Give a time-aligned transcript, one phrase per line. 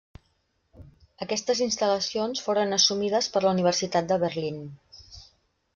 [1.25, 4.63] Aquestes instal·lacions foren assumides per la Universitat de Berlín.